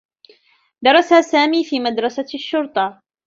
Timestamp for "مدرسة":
1.79-2.25